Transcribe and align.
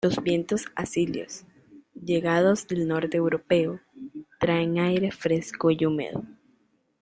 Los 0.03 0.23
vientos 0.23 0.65
alisios 0.73 1.45
—llegados 1.93 2.67
del 2.67 2.87
norte 2.87 3.17
europeo— 3.17 3.81
traen 4.39 4.79
aire 4.79 5.11
fresco 5.11 5.69
y 5.69 5.85
húmedo. 5.85 6.23